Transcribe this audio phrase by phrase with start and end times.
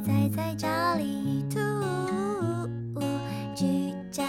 [0.00, 1.58] 宅在家里吐，
[3.54, 4.24] 居家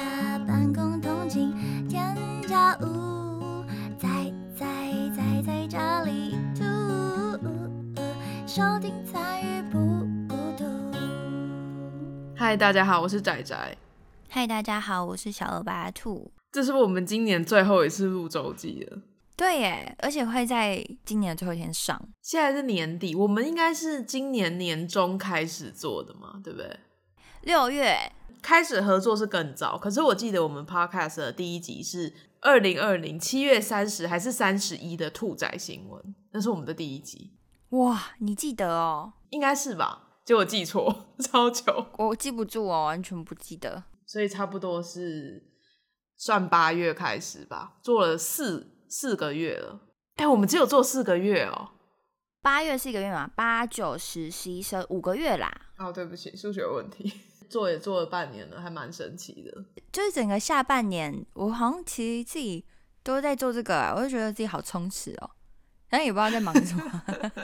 [0.48, 1.54] 办公通勤
[1.90, 2.16] 添
[2.48, 3.66] 加物，
[4.00, 4.66] 宅在
[5.16, 6.64] 宅在家里吐，
[8.48, 9.78] 收听参与不
[10.28, 10.66] 孤独。
[12.36, 13.78] 嗨，大家好，我是仔仔。
[14.30, 16.32] 嗨，大家好，我是小二八兔。
[16.52, 19.00] 这是我们今年最后一次录周记了。
[19.38, 22.10] 对耶，而且会在今年最后一天上。
[22.24, 26.80] 现在是年底，我们应该是今年年中开始做的嘛，对不对？
[27.44, 27.96] 六月
[28.42, 32.12] 开始合作是更早，可是我记得我们 podcast 的第一集是
[32.42, 37.32] 二零二零七月三十还是三十一的兔仔新闻，那是我们的第一集。
[37.70, 39.14] 哇，你记得哦？
[39.30, 40.18] 应该是吧？
[40.26, 43.84] 结果记错， 超久，我记不住哦，完全不记得。
[44.08, 45.52] 所以差不多是
[46.16, 48.74] 算八月开始吧，做了四。
[48.90, 49.82] 四个月了，
[50.16, 51.72] 哎，我们只有做四个月哦。
[52.42, 55.52] 八月是一个月嘛，八九十十一十五个月啦。
[55.78, 57.12] 哦，对不起，数学问题。
[57.50, 59.66] 做也做了半年了，还蛮神奇的。
[59.92, 62.66] 就是整个下半年，我好像其实自己
[63.04, 65.32] 都在做这个，我就觉得自己好充实哦。
[65.90, 67.04] 然后也不知道在忙什么，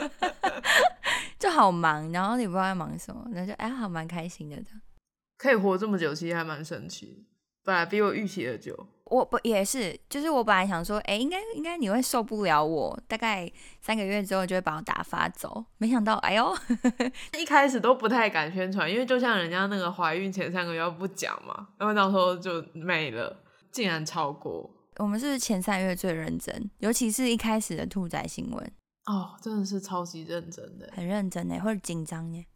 [1.40, 4.62] 就好忙，然后也不知道在忙什么，那就哎，好蛮开心的。
[5.38, 7.26] 可以活这么久，其实还蛮神奇，
[7.62, 8.86] 本来比我预期的久。
[9.10, 15.64] 我不也是，就是我本来想说，哎，应该应该你会受不了我，大概三个月之后就会把我打发走。
[15.76, 16.56] 没想到，哎呦，
[17.38, 23.36] 一开始都不太敢宣传，因为就像人家那个怀孕前三个月不讲嘛，然后到时候就没了，
[23.70, 24.70] 竟然超过。
[24.96, 28.72] 我们是前三个月最认真，尤其是一开始的兔仔新闻，
[29.06, 32.46] 哦，真的是超级认真的，很认真呢，或者紧张呢。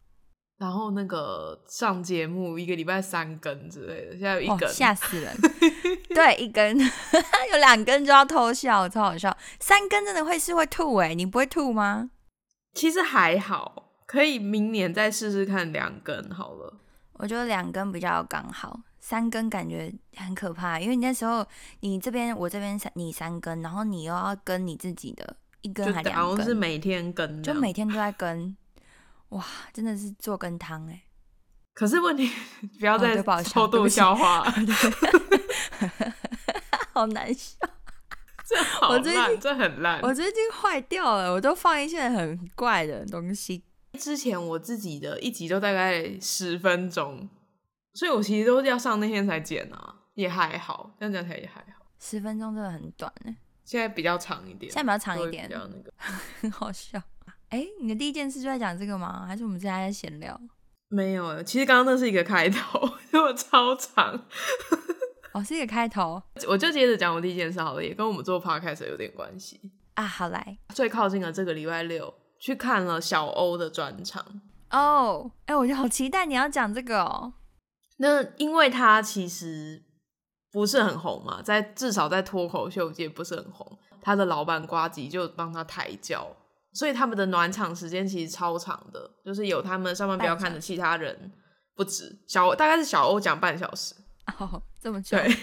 [0.59, 5.33] 然后那个上节目一个礼拜三更之类的，现在有一根，吓死人。
[6.13, 6.77] 对，一根
[7.51, 9.35] 有两根就要偷笑，超好笑。
[9.61, 12.09] 三根真的会是会吐哎，你不会吐吗？
[12.73, 16.73] 其实还好，可以明年再试试看两根好了。
[17.13, 21.45] 我觉得两根比较刚好，三根感觉很可怕，因为你那时候
[21.79, 28.57] 你这边我这边三你三根，然后你又要跟你自己的一根还两根，是每天跟，就每天都在跟。
[29.29, 31.03] 哇，真的是做羹汤哎！
[31.73, 32.29] 可是问题
[32.79, 34.43] 不要再偷渡消化，
[36.93, 37.57] 好难笑，
[38.45, 40.01] 这好烂，这很烂。
[40.01, 43.63] 我最近坏掉了，我都放一些很怪的东西。
[43.97, 47.29] 之前我自己的一集都大概十分钟，
[47.93, 51.85] 所以我其实都要上那天才剪啊，也还好，这样讲起来也还好。
[51.99, 55.93] 十分钟真的很短呢，现在比较长一点，现在比较长一点，比较那个，
[56.41, 57.01] 很好笑。
[57.49, 59.25] 哎，你的第一件事就在讲这个吗？
[59.25, 60.39] 还是我们现在在闲聊？
[60.89, 62.79] 没有，其实刚刚那是一个开头，
[63.13, 64.25] 因为超长。
[65.33, 69.59] 哦，是一个开头，我就接着讲我第一件事好了，也跟我们做 podcast 有点关系
[69.95, 70.03] 啊。
[70.03, 75.31] 好来，最靠近的这个礼拜六去看了小欧的专场哦。
[75.45, 77.33] 哎，我就好期待你要讲这个哦。
[77.97, 79.83] 那因为他其实
[80.51, 86.35] 不是很红嘛，在至少在脱口秀界不是很红，他的老板瓜吉就帮他抬轿。
[86.71, 91.31] 所以他们的暖场时间其实超长的，就是有他们上班不要看的其他人
[91.75, 93.95] 不止小大概是小欧讲半小时
[94.37, 95.35] 哦，这么久对，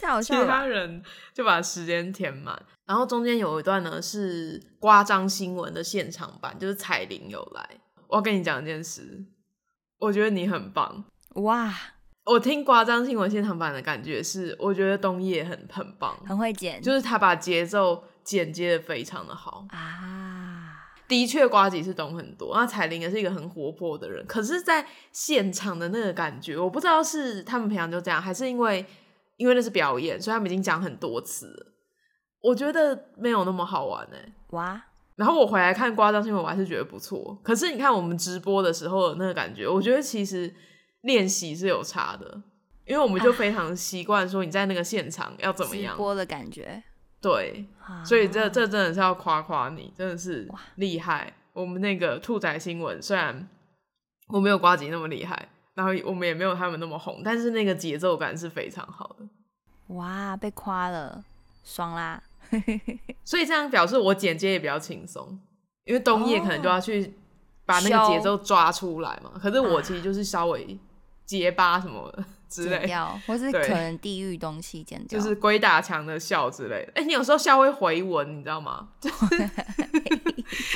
[0.00, 0.44] 太好笑了。
[0.44, 1.02] 其他人
[1.34, 7.68] 就把时间填满，然后中间有一段呢是夸张新闻的现场版，就是彩铃有来。
[8.08, 9.24] 我要跟你讲一件事，
[9.98, 11.74] 我觉得你很棒哇！
[12.24, 18.02] 我听夸张新闻现场版的感觉是，我觉得冬叶很很棒，很会剪，就是他把节奏。
[18.24, 19.66] 剪接的非常的好。
[19.70, 20.74] 啊，
[21.08, 28.84] 的确瓜吉是懂很多，那彩玲也是一个很活泼的人，可是，在现场的那个感觉，我不知道是他们平常就这样，还是因为
[29.36, 31.66] 因为那是表演，所以他们已经讲很多次了，
[32.40, 34.82] 我觉得没有那么好玩哎，哇！
[35.16, 40.52] 然后我回来看瓜张新闻，我还是觉得不错，可是你看我们直播的时候的那个感觉，我觉得其实
[41.02, 42.42] 练习是有差的，
[42.86, 46.82] 因为我们就非常习惯说你在那个现场要怎么样播的感觉。
[47.22, 47.64] 对，
[48.04, 51.32] 所以这这真的是要夸夸你，真的是厉害。
[51.52, 53.48] 我们那个兔仔新闻，虽然
[54.26, 59.94] 我没有瓜吉那么厉害，然后我们也没有他们那么红，但是那个节奏感是非常好的。
[59.94, 61.24] 哇，被夸了，
[61.62, 62.20] 爽啦！
[63.22, 65.38] 所以这样表示我剪接也比较轻松，
[65.84, 67.14] 因为冬叶可能就要去
[67.64, 69.32] 把那个节奏抓出来嘛。
[69.40, 70.76] 可是我其实就是稍微
[71.24, 72.12] 结巴什么。
[72.52, 76.92] 剪掉，或是可能地域东西剪掉，就是鬼打墙的笑之类的。
[76.96, 79.10] 哎，你有时候笑会回文，你知道吗就？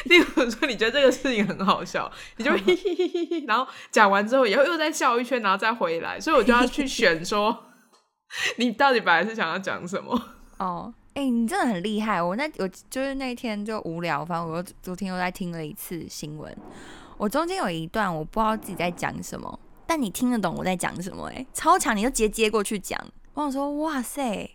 [0.07, 6.19] 例如说，你觉得这个事情很好笑，你就嘿嘿嘿然后讲完之后，以后又再笑一圈，然后再回来。
[6.19, 7.65] 所以我就要去选说，
[8.57, 10.19] 你到底本来是想要讲什么？
[10.59, 12.23] 哦，哎，你真的很厉害。
[12.23, 16.57] 我那我就是那天就无聊，反正我又昨天又在听了一次新闻。
[17.19, 23.01] 我中间有一段我不知道自己在讲什么，但你听得懂我在讲什么、哎，超强，你就直接接过去讲。
[23.35, 24.51] 我想说，哇塞，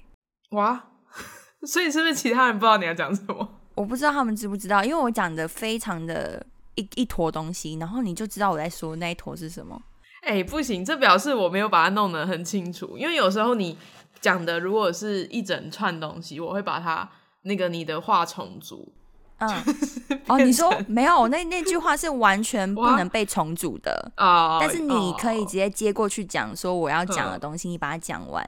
[0.51, 0.89] 哇，
[1.65, 3.59] 所以是不是其他人不知道你要讲什么？
[3.75, 6.45] 我不知道他们知不知道，因为我讲的非常的
[6.75, 9.81] 一一坨东西，然后你就知道我在说那一坨是什么。
[10.23, 12.97] 哎、不行，这表示我没有把它弄得很清楚。
[12.97, 13.77] 因为有时候你
[14.19, 17.09] 讲的如果是一整串东西，我会把它
[17.43, 18.93] 那个你的话重组。
[19.41, 28.45] 嗯，哦，你说没有，那那句话是完全不能被重组的，啊、但是你可以哦直接接过去讲说我要讲的嗯东西，你把它讲完，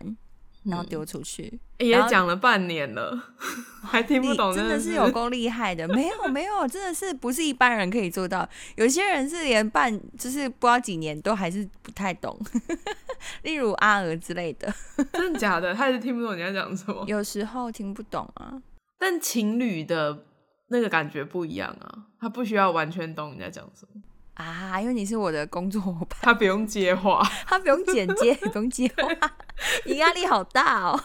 [0.63, 1.59] 然后嗯丢出去。
[1.79, 3.19] 也讲了半年了，
[3.83, 8.47] 还听不懂，真的是有够厉害的，没有没有，真的是不是一般人可以做到。
[8.75, 12.39] 有些人是连半就是不知道几年都还是不太懂，
[13.43, 14.73] 例如阿娥之类的，
[15.11, 15.73] 真的假的？
[15.73, 17.03] 他也是听不懂你在讲什么。
[17.07, 18.53] 有时候听不懂啊。
[18.97, 20.17] 但情侣的
[20.73, 24.01] 那个感觉不一样啊，他不需要完全懂你在讲什么，
[24.33, 27.21] 啊，因为你是我的工作伙伴，他不用接话。
[27.45, 29.31] 他不用剪接，也不用接话，
[29.85, 30.99] 你压力好大哦。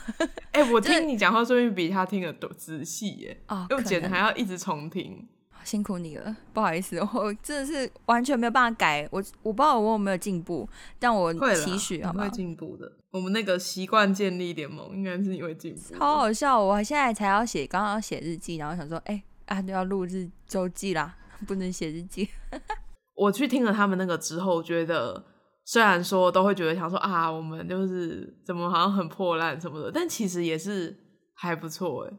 [0.52, 5.28] 哎、我 这听你讲话说明比他听得多仔细耶，哦，因为可能剪还要一直重听。
[5.64, 9.06] 辛苦你了，不好意思，我真的是完全没有办法改。
[9.10, 10.66] 我我不知道我有没有进步，
[10.98, 12.34] 但我会期许好不好你会？
[12.34, 12.90] 进步的。
[13.10, 15.98] 我们那个习惯建立联盟应该是你会进步的。
[15.98, 16.58] 好好笑！
[16.58, 21.16] 我现在才要写，刚刚要写日记，然后想说，哎、啊，都要录日周记啦，
[21.46, 22.28] 不能写日记。
[23.14, 25.24] 我去听了他们那个之后，觉得
[25.64, 30.96] 虽然说都会觉得想说啊，我们就是怎么好像很破烂什么的，但其实也是
[31.34, 32.12] 还不错哎，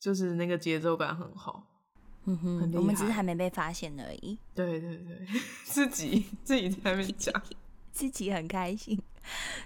[0.00, 1.68] 就是那个节奏感很好。
[2.24, 5.26] 嗯哼我们只是害还没被发现而已，对对对，
[5.64, 7.42] 自己自己在那边讲，
[7.90, 9.00] 自己很开心。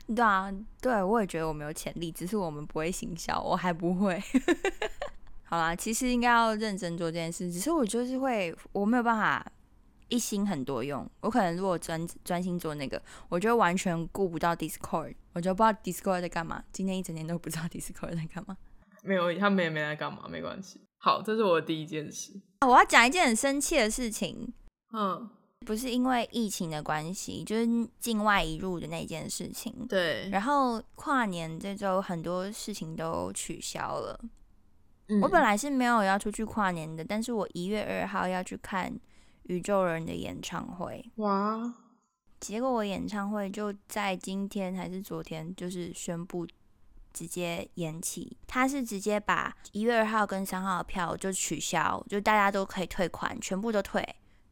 [0.06, 4.22] 对啊，对我也觉得我们有潜力，只是我们不会行销，我还不会。
[5.48, 9.46] 好啦，其实应该要认真做这件事，只是我就是会，我没有办法
[10.08, 11.08] 一心很多用。
[11.20, 16.64] 我可能如果专专心做那个，我就完全顾不到 Discord，我就不知道 Discord 在干嘛。
[16.72, 18.56] 今天一整天都不知道 Discord 在干嘛。
[19.04, 20.80] 没有他们也没来干嘛，没关系。
[20.98, 22.32] 好，这是我的第一件事。
[22.58, 24.52] 啊我要讲一件很生气的事情，
[24.92, 25.30] 嗯，
[25.64, 29.86] 不是因为疫情的关系，就是境外移入的那件事情。
[29.88, 34.18] 对，然后跨年这周很多事情都取消了。
[35.08, 38.92] 嗯我本来是没有要出去跨年的，但是我一月二号要去看
[39.44, 41.74] 宇宙人的演唱会，哇，
[42.40, 46.46] 结果我演唱会就在今天还是昨天，就是宣布
[47.12, 48.36] 直接延期。
[48.46, 54.04] 他是直接把一月二号跟三号的票就取消，就大家都可以退款，全部都退。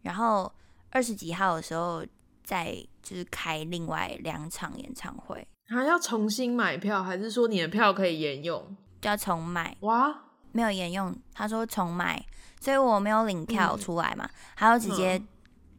[0.03, 0.51] 然后
[0.91, 2.05] 二十几号的时候
[2.43, 8.77] 再就是开另外两场演唱会，还要重新买票，还是说你的票可以沿用？
[9.01, 9.77] 就要重买。
[9.81, 10.23] 哇，
[10.55, 12.25] 没有沿用，他说重买，
[12.61, 13.79] 所以我没有领票嗯。
[13.81, 15.21] 出来嘛，还要直接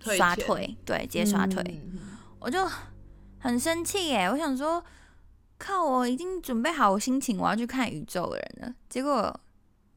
[0.02, 0.46] 刷退钱。
[0.46, 2.70] 退，对，直接刷退，嗯我就
[3.40, 4.30] 很生气耶！
[4.30, 4.84] 我想说，
[5.58, 9.34] 靠，我已经准备好我心情，我要去看宇宙的人了，结果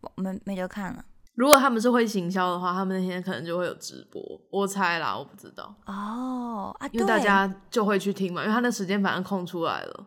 [0.01, 1.05] 我没没得看了。
[1.35, 10.07] 如果他们是会行销的话，他们那天可能就会有直播，我猜啦，我不知道，哦啊，因为大家就会去听嘛，因为他那时间反正空出来了，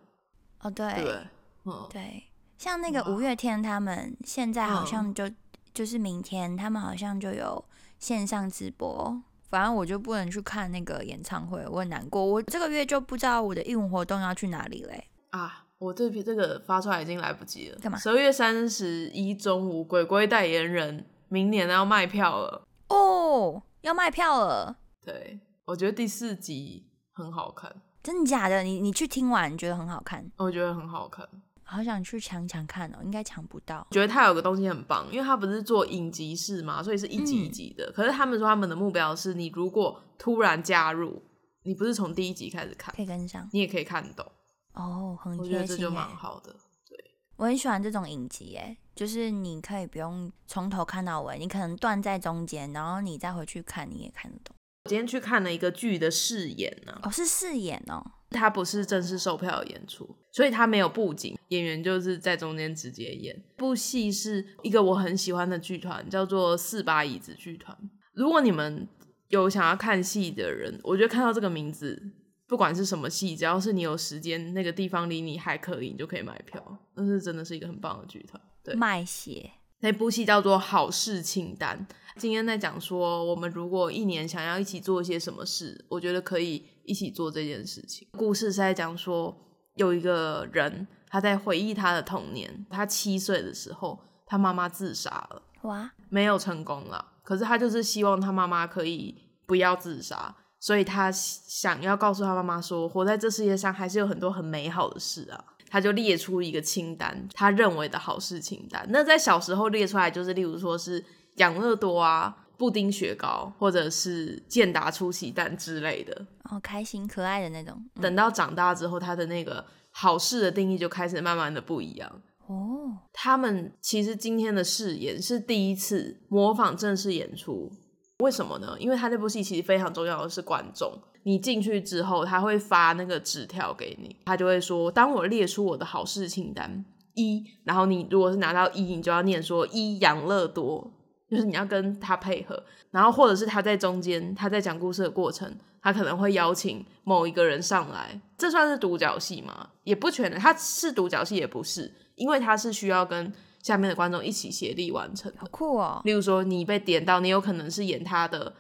[0.62, 1.04] 哦对对。
[1.04, 1.18] 对？
[1.66, 2.24] 嗯，对，
[2.62, 5.28] 像那个五月天他们现在好嗯像就、
[5.74, 7.66] 就是明天他们好像就有
[7.98, 9.20] 线上直播。
[9.50, 12.24] 反正我就不能去看那个演唱会，我很难过。
[12.24, 15.08] 我这个月就不知道我的义务活动要去哪里嘞。
[15.32, 17.80] 啊，我这批这个发出来已经来不及了。
[17.80, 22.68] 干嘛十二月三十一中午，鬼鬼代言人明年要卖票了。
[22.90, 28.62] 哦，要卖票了，对，我觉得第四集很好看，真的假的？
[28.62, 30.32] 你你去听完，你觉得很好看？
[30.38, 31.28] 我觉得很好看。
[31.72, 33.88] 好想去抢抢看哦，应该抢不到。
[33.92, 37.92] 觉得他有个东西很棒，因为他不是做影集式嘛，所以是一集一嗯集的。
[37.94, 41.24] 可是他们说他们的目标是你如果突然加入，
[41.64, 44.26] 你不是从第一集开始看，可以跟上你也可以看懂。
[44.74, 46.14] 哦，很我觉得这就蛮哎。
[46.14, 46.52] 好的。
[46.88, 46.98] 对
[47.38, 54.56] 我很喜欢这种影集哎，就是你可以不用从头看到尾，你可能断在中间，然后你再回去看，你也看得懂。
[54.84, 58.04] 我今天去看了一个剧的试演呢、哦，是试演哦。
[58.32, 63.44] 它不是正式售票的演出，所以它没有布景，演员就是在中间直接演。
[63.58, 67.78] 部戏是一个我很喜欢的剧团，叫做四把椅子剧团。
[68.14, 68.88] 如果你们
[69.28, 72.02] 有想要看戏的人，我觉得看到这个名字，
[72.48, 76.80] 不管是什么戏，只要是你有时间，那个地方离你还可以，你就可以买票。
[76.96, 78.42] 那是真的是一个很棒的剧团。
[78.64, 81.86] 对卖血那部戏叫做《好事清单》。
[82.18, 88.08] 今天在讲说，我们如果一年想要一起做一些什么事，我觉得可以一起做这件事情。
[88.12, 89.36] 故事是在讲说，
[89.76, 97.14] 有一个人他在回忆他的童年，他七岁的时候，他妈妈自杀了，哇，没有成功了。
[97.24, 99.16] 可是他就是希望他妈妈可以
[99.46, 105.44] 不要自杀，所以他想要告诉他妈妈说，活在这世界上还是有很多很美好的事啊。
[105.70, 108.86] 他就列出一个清单，他认为的好事清单。
[108.90, 111.02] 那在小时候列出来，就是例如说是
[111.36, 116.26] 养乐多啊、布丁雪糕，或者是健达出奇蛋之类的。
[116.50, 117.84] 哦，开心可爱的那种。
[118.02, 122.22] 等到长大之后，他的那个好事的定义就开始慢慢的不一样。
[122.48, 127.72] 哦，他们其实今天的饰演是第一次模仿正式演出，
[128.20, 128.76] 为什么呢？
[128.80, 130.92] 因为他那部戏其实非常重要的是观众。
[131.24, 136.84] 你进去之后，他会发那个纸条给你，他就会说：“当我列出我的好事清单
[137.14, 140.92] 一，然后你如果是拿到一，你就要念说一养乐多，
[141.32, 142.64] 就是你要跟他配合。
[142.92, 149.70] 然后或者是他在中间，他在讲故事的过程，他可能会邀请某一个人上来，这算是独角戏吗？
[149.86, 153.34] 也不全，他是独角戏也不是，因为他是需要跟
[153.64, 155.48] 下面的观众一起协力完成的。
[155.50, 156.02] 酷哦！
[156.04, 158.54] 例如说你被点到，你有可能是演他的。”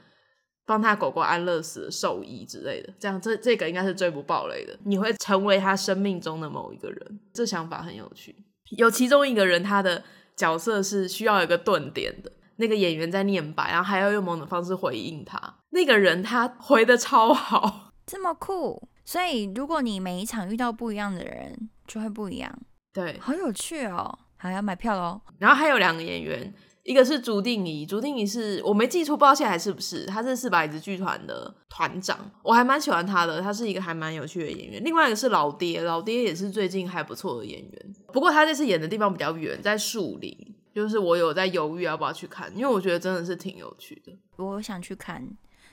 [0.63, 4.77] 帮他狗狗安乐死的兽医之类的，这样这这个应该是最不暴雷的。
[4.85, 8.33] 你会成为他生命中的某一个人，这想法很有趣。
[8.77, 10.01] 有其中一个人，他的
[10.33, 15.37] 角色是需要有一个顿点的，那个演员在念白，然后还要用某种方式回应他。
[15.71, 18.87] 那个人他回的超好，这么酷。
[19.03, 22.57] 所以如果你每一场遇到不一样的人，就会不一样。
[22.93, 24.19] 对，好有趣哦！
[24.37, 25.19] 好，要买票喽。
[25.39, 26.53] 然后还有两个演员。
[26.83, 34.83] 一个是朱定仪，朱定仪是我没记错，不知道现在还是不是，他是四百子剧团的团长，我还蛮喜欢他的，他是一个还蛮有趣的演员。
[34.83, 40.35] 另外一个是老爹，老爹也是最近还不错的演员，不过他这次演的地方比较远，在树林，
[40.73, 44.17] 就是我有在犹豫要不要去看，因为我觉得真的是挺有趣的。
[44.37, 45.27] 我想去看，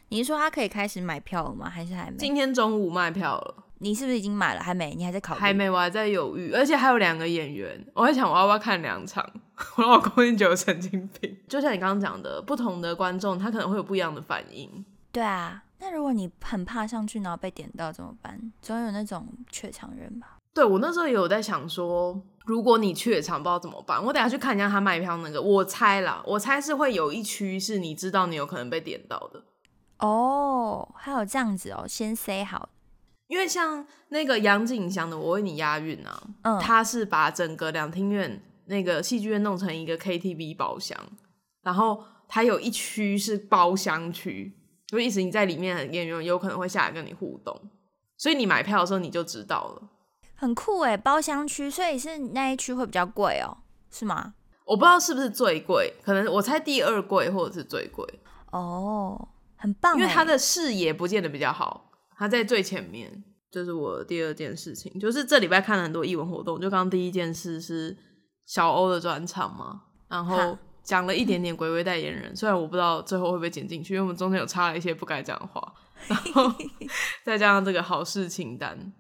[0.09, 1.69] 你是说他可以开始买票了吗？
[1.69, 2.17] 还是还没？
[2.17, 3.65] 今天中午卖票了。
[3.81, 4.61] 你是不是已经买了？
[4.61, 4.93] 还没？
[4.97, 5.41] 你还在考虑？
[5.41, 6.51] 还没，我还在犹豫。
[6.53, 9.25] 而且还有两个演员，我在想我要不要看两场。
[9.77, 11.39] 我老公已经觉得神经病。
[11.49, 14.85] 就像你刚刚讲的，不同的观众他可能会有不一样的反应。
[15.13, 18.53] 对啊，那如果你很怕上去然后被点到怎么办？
[18.61, 20.38] 总有那种怯场人吧？
[20.59, 25.41] 对我那时候也有在想说，如果你怯场不知道怎么办，我等下去看一下他卖票那个。
[25.41, 29.41] 我猜啦，我猜是会有一区是你知道你有可能被点到的。
[30.01, 32.71] 哦，还有这样子哦，先塞好。
[33.29, 40.99] 因为像那个杨景祥的《我为你押韵》啊，嗯，他是把整个两厅院那个戏剧院弄成一个 KTV 包厢，
[41.63, 44.53] 然后他有一区是包厢区，
[44.89, 47.57] 就意思你在里面演员有可能会下来跟你互动，
[48.17, 49.83] 所以你买票的时候你就知道了，
[50.41, 53.59] 很酷哎，包厢区，所以是那一区会比较贵哦，
[53.91, 54.35] 是吗？
[54.65, 58.05] 我不知道是不是最贵，可能我猜第二贵或者是最贵
[58.53, 61.91] 哦，很棒，因为它的视野不见得比较好。
[62.17, 66.61] 他在最前面，这是我第二件事情，就是这礼拜看了很多艺文活动。
[66.61, 67.97] 就刚第一件事是
[68.47, 75.75] 小欧的专场嘛，然后讲了一点点鬼鬼代言人，虽然我不知道最后会不会剪进去，因为我们中间有插了一些不该讲的话，
[76.07, 76.53] 然后
[77.25, 78.93] 再加上这个好事清单，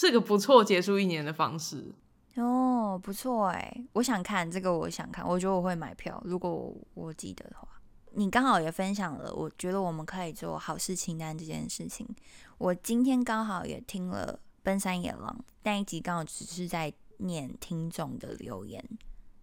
[0.00, 1.92] 是个不错结束一年的方式。
[2.36, 7.68] 哦，不错哎，我想看这个，我想看，我觉得我会买票，如果我记得的话。
[8.14, 12.08] 你刚好也分享了，我觉得我们可以做好事清单这件事情。
[12.56, 18.82] 我今天刚好也听了《奔山野狼》那一集，刚好只是在念听众的留言，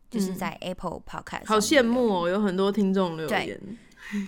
[0.09, 1.45] 就是在 Apple Podcast。
[1.45, 3.61] 好羡慕哦，有很多听众留言。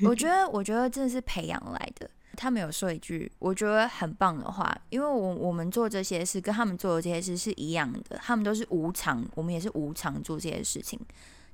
[0.04, 2.10] 我觉得，我觉得这是培养来的。
[2.42, 10.98] 他们有说一句我觉得很棒的话，因为我我们做这些事跟他们做的这些事是一样的，他们都是无偿，我们也是无偿做这些事情。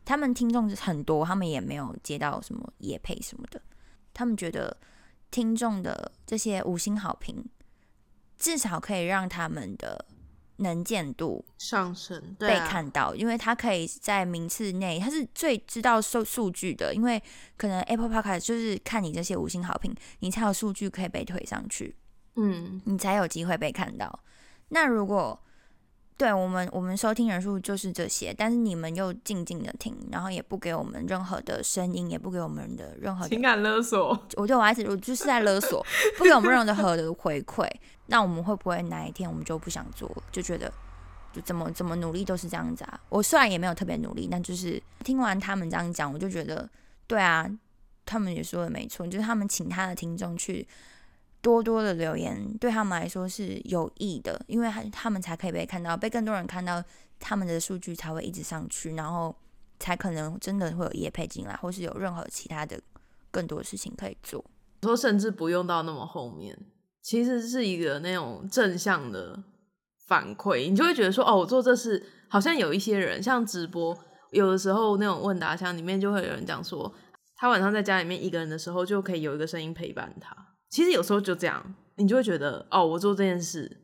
[0.06, 3.60] 他们听众很多，他们也没有接到什么野配什么的。
[4.14, 4.78] 他们觉得
[5.32, 7.44] 听众的这些五星好评，
[8.38, 10.06] 至少可以让他们的
[10.58, 16.94] 能见度上升，被看到，因为他可以在名次内，他是最知道数数据的。
[16.94, 17.22] 因为
[17.58, 21.96] 可能 Apple Podcast 就是看你这些五星好评，你才有数据可以被推上去，
[22.36, 24.20] 嗯，你才有机会被看到。
[24.70, 25.40] 那如果
[26.18, 34.18] 对我们，我们收听人数就是这些，但是你们又静静的听，然后也不给我们任何的声音，也不给我们的任何情感勒索。
[34.36, 35.86] 我对我孩子，我就是在勒索，
[36.18, 37.70] 不给我们任何的 回馈。
[38.06, 40.72] 那我们会不会哪一天我们就不想做，就觉得
[41.34, 42.98] 就怎么怎么努力都是这样子啊？
[43.10, 46.70] 我虽然也没有特别努力，但就是听完他们这样讲，我就觉得
[47.08, 47.46] 对啊，
[48.06, 50.66] 他们也说的没错，就是他们请他的听众去。
[51.46, 56.84] 多多的留言对他们来说是有益的，因为他他们才可以被看到，被更多人看到，
[57.20, 59.36] 他们的数据才会一直上去，然后
[59.80, 62.82] 才可能真的会有业配进来，或是有任何其他的
[63.30, 64.44] 更多事情可以做。
[64.82, 66.58] 说甚至不用到那么后面，
[67.04, 69.44] 其实是一个那种正向的
[70.08, 73.96] 反馈，你就会觉得说，哦，我做这事好像有一些人，像直播，
[74.32, 76.92] 有的时候那种问答箱里面就会有人讲说。
[77.38, 80.55] 他晚上在家里面一个人的时候，就可以有一个声音陪伴他。
[80.70, 83.82] 其实有时候就这样，你就会觉得，哦，我做这件事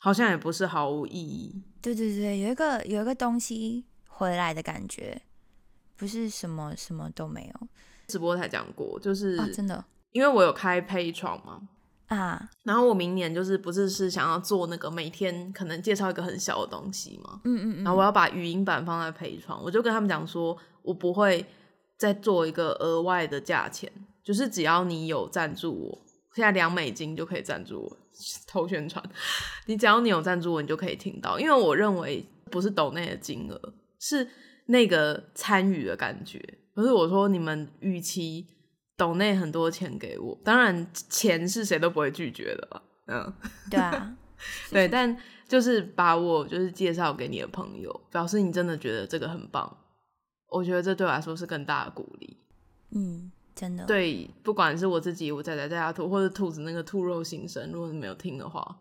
[0.00, 1.62] 好像也不是毫无意义。
[1.80, 5.20] 对对对，有一个有一个东西回来的感觉，
[5.96, 7.68] 不是什么什么都没有。
[8.08, 11.62] 直播才讲过，就是啊，真的因为我有开配床嘛，
[12.08, 21.44] 啊，然后我明年就是不是是想要做那个每天可能介绍一个很小的东西嘛，嗯嗯嗯，然后我要把语音版放在配床，我就跟他们讲说，我不会
[21.96, 23.90] 再做一个额外的价钱，
[24.22, 25.98] 就是只要你有赞助我，
[26.34, 27.96] 现在两美金就可以赞助我
[28.46, 29.02] 偷宣传，
[29.66, 34.28] 你只要你有赞助我，你就可以听到，因为我认为不是抖内的金额，是
[34.66, 36.38] 那个参与的感觉。
[36.74, 38.46] 可是我说，你们与其
[38.96, 43.32] 抖内很多钱给我，当然钱是谁都不会拒绝的吧，嗯。
[43.70, 44.16] 对啊，
[44.70, 45.14] 对，但
[45.46, 49.76] 就是把我就是介绍给你的朋友，表示你真的觉得这个很棒，
[50.48, 52.38] 我觉得这对我来说是更大的鼓励。
[52.94, 58.78] 嗯，真的，对，不管是我自己，我仔仔在家兔，或者兔子那个兔肉心声，如果你没有听的话，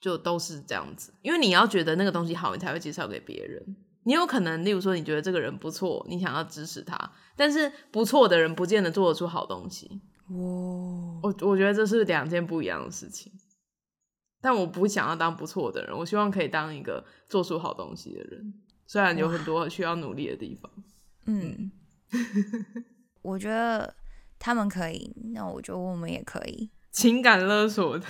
[0.00, 1.12] 就都是这样子。
[1.22, 3.76] 因为你要觉得那个东西好，你才会介绍给别人。
[4.02, 10.02] 你有可能，例如说，你觉得这个人不错，你想要支持他，但是不错的人不见得做得出好东西。
[10.28, 10.36] 哇，
[11.22, 13.32] 我我觉得这是两件不一样的事情。
[14.42, 18.52] 但我不想要当不错的人，我希望可以当一个做出好东西的人。
[18.86, 20.70] 虽然有很多需要努力的地方。
[21.24, 21.70] 嗯，
[23.24, 23.92] 我觉得
[24.38, 26.70] 他们可以，那我觉得我们也可以。
[26.92, 28.04] 情感勒索的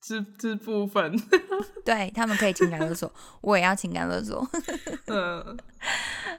[0.00, 1.16] 这这部分，
[1.84, 4.46] 对他们可以情感勒索，我也要情感勒索，
[5.08, 5.56] 嗯，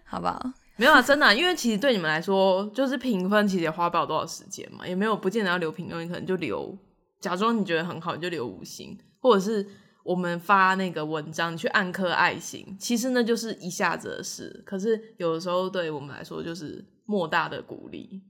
[0.06, 0.54] 好不好？
[0.78, 6.78] 没有啊，真的啊、因为其实对你们来说，就是评分其实也花不了多少时间嘛，也没有不见得要留评论，你可能就留，
[7.20, 9.68] 假装你觉得很好，你就留五星，或者是
[10.04, 18.22] 我们发那个文章，你去按颗爱心，其实那就是一下子的事，可是有的时候对我们来说就是莫大的鼓励。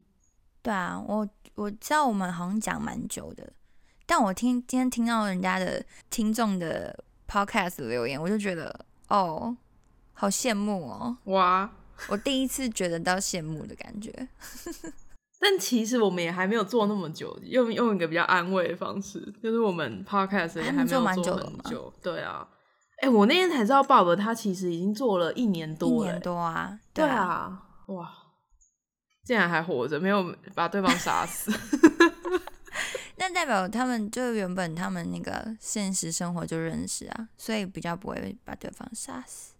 [0.62, 3.52] 对啊，我我知道我们好像讲蛮久的，
[4.06, 9.56] 但我听今天听到人家的听众的 podcast 留言，我就觉得哦，
[10.14, 11.72] 好羡慕哦，哇！
[12.08, 14.28] 我第一次觉得到羡慕的感觉。
[15.44, 21.92] 但其实我们也还没有做那么久，用用一个比较安慰的方式，就是我们 podcast 也还没有做很久。
[22.00, 22.48] 对啊，
[23.02, 28.12] 哎、我那天才知道，Bob 他其实已经做了一年多了、年多啊，对啊，啊，哇，
[29.26, 31.52] 竟然还活着，没有把对方杀死。
[33.18, 39.56] 那代表他们就原本他们那个现实生活就认识啊，所以比较不会把对方杀死。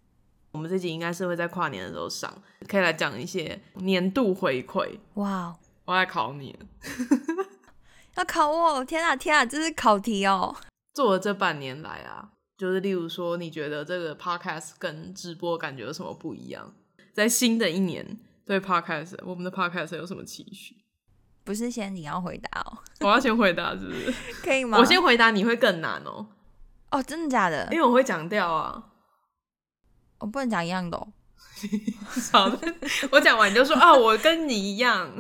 [0.52, 2.32] 我们这集应该是会在跨年的时候上，
[2.68, 5.00] 可以来讲一些年度回馈。
[5.14, 5.56] 哇哦，
[5.92, 6.58] 我来考你，
[8.16, 8.86] 要考我！
[8.86, 10.56] 天啊天啊，这是考题哦。
[10.94, 16.74] 做了这半年来啊，就是例如说，你觉得这个 podcast 跟直播感觉有什么不一样？
[17.12, 20.78] 在新的一年，对 podcast 我们的 podcast 有什么期许？
[21.44, 24.14] 不是先你要回答哦， 我要先回答，是不是？
[24.42, 24.78] 可以吗？
[24.80, 26.26] 我先回答，你会更难哦，
[26.92, 27.78] 哦，真的假的因？
[27.78, 28.82] 为我会讲掉啊。
[30.20, 31.12] 我不能讲一样的哦。
[32.32, 32.76] 好的，
[33.12, 35.12] 我讲完你就说啊，我跟你一样，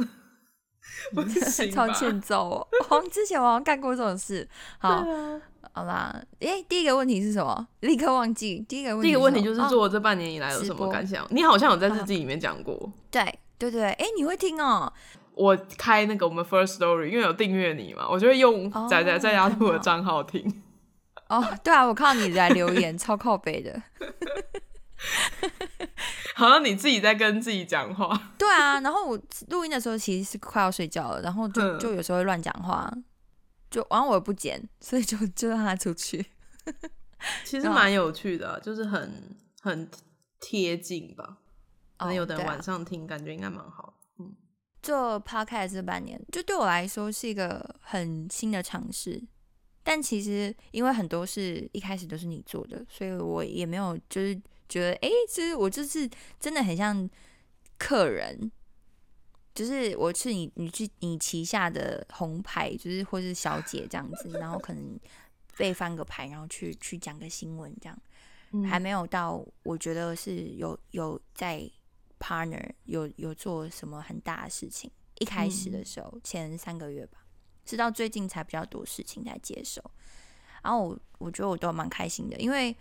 [1.13, 2.67] 不行 吧超欠揍哦！
[2.87, 4.47] 好像之前我好像干过这种事。
[4.79, 5.41] 好，啊
[5.73, 7.67] 好啦，诶，第一个问题是什么？
[7.81, 8.65] 立刻忘记。
[8.67, 11.25] 第一个问题，第一个问题就是哦做这半年以来有什么感想？
[11.29, 12.91] 你好像有在日记里面讲过。
[13.09, 13.23] 对
[13.57, 14.91] 对对，诶，你会听哦？
[15.33, 20.61] 我开那个我们 First Story，因为有订阅你嘛，我就会用哦仔仔在家兔的账号听。
[21.29, 23.81] 哦，对啊，我看到你来留言， 超靠北的。
[26.35, 28.31] 好像你自己在跟自己讲话。
[28.37, 32.91] 对啊，然后我录音的时候其实是快要睡觉了，然后就嗯就有时候会乱讲话，
[33.69, 36.25] 就然后我也不剪，所以就就让他出去。
[37.43, 39.89] 其实 蛮有趣的啊、就是很很
[40.39, 41.37] 贴近吧。
[41.97, 43.93] 可能有的人晚上听，感觉应该蛮好。
[44.81, 49.21] 做 podcast 这半年，就对我来说是一个很新的尝试。
[49.83, 54.39] 但其实因为很多事一开始都是你做的，所以我也没有就是
[54.71, 57.09] 觉得，哎、其实我就是真的很像
[57.77, 58.49] 客人，
[59.53, 64.97] 就是我是你你去你旗下的红牌，就是或是小姐这样子， 然后可能
[65.57, 68.01] 被翻个牌，然后去去讲个新闻这样。
[68.53, 71.69] 嗯还没有到我觉得是有有在
[72.19, 74.91] partner 有有做什么很大的事情。
[75.19, 77.19] 一开始的时候，前三个月吧，
[77.63, 79.81] 直到最近才比较多事情在接手。
[80.63, 82.75] 然后我我觉得我都蛮开心的，因为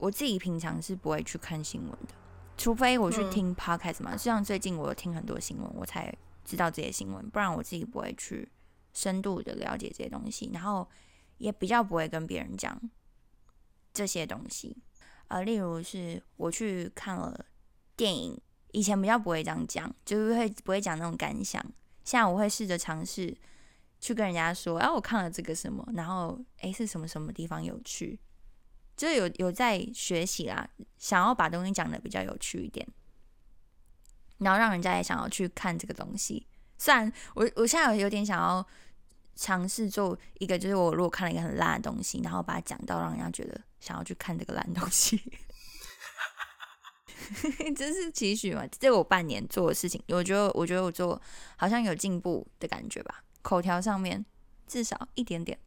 [0.00, 2.14] 我自己平常是不会去看新闻的，
[2.56, 4.16] 除非我去嗯听 podcast 嘛。
[4.16, 6.12] 像最近我有听很多新闻，我才
[6.44, 8.50] 知道这些新闻，不然我自己不会去
[8.92, 10.88] 深度的了解这些东西，然后
[11.36, 12.80] 也比较不会跟别人讲
[13.92, 14.76] 这些东西。
[15.28, 17.44] 呃，例如是我去看了
[17.94, 18.34] 电影
[18.72, 21.62] 《以前比较不会这样讲，就是会不会讲那种感想。
[22.04, 23.36] 现在我会试着尝试
[24.00, 28.18] 去跟人家说，哎、我看了这个什么，然后哎、是什么什么地方有趣，
[29.00, 32.86] 就是有有在学习啦，想要把东西讲的比较有趣一点，
[34.36, 36.46] 然后让人家也想要去看这个东西。
[36.76, 38.66] 虽然我我现在有点想要
[39.34, 45.18] 尝试做一个，就是我如果看了一个很烂的东西，然后把它讲到让人家觉得想要去看这个烂东西。
[47.74, 48.66] 这是期许嘛？
[48.66, 51.18] 这我半年做的事情，我觉得，我觉得我做
[51.56, 54.26] 好像有进步的感觉吧，口条上面
[54.66, 55.58] 至少一点点，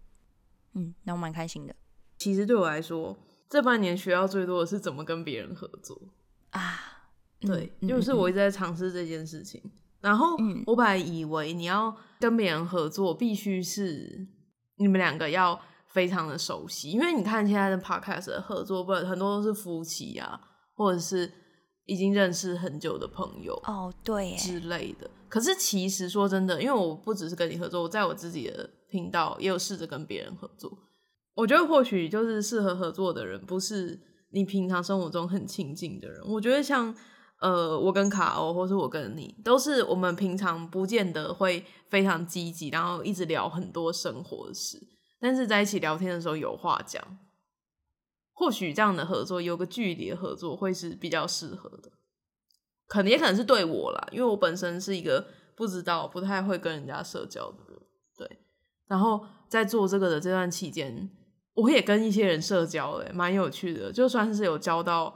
[0.74, 1.76] 嗯，那我蛮开心的
[2.18, 3.18] 其实对我来说，
[3.50, 6.00] 这半年学到最多的是怎么跟别人合作。
[6.52, 6.90] 啊。
[7.46, 9.62] 对，嗯就是我一直在尝试这件事情。
[10.00, 14.26] 然后嗯我本来以为你要跟别人合作，必须是
[14.78, 20.40] 你们两个要非常的熟悉，因为你看现在的 podcast 的合作，不很多都是夫妻啊，
[20.74, 21.30] 或者是
[21.86, 25.10] 已经认识很久的朋友哦，对，之类的。
[25.28, 30.72] 可是其实说真的，因为我不只是跟你合作，我在我自己的频道也有试着跟别人合作。
[31.36, 36.22] 我觉得或许就是适合合作的人，不是你平常生活中很亲近的人。
[36.28, 36.96] 我觉得像
[37.40, 44.80] 呃，我跟卡欧，或是我跟你，都是我们平常不见得会非常积极，然后一直聊很多生活的事，
[45.20, 47.04] 但是在一起聊天的时候有话讲。
[48.36, 51.92] 或许这样的合作，有个距离的合作会是比较适合的。
[52.88, 57.80] 可能也可能是对我啦，因为我本身是一个不知道、不太会跟人家社交的人，
[58.18, 58.40] 对。
[58.88, 61.10] 然后在做这个的这段期间，
[61.56, 65.14] 我也跟一些人社交、欸，蛮有趣的，就算是有交到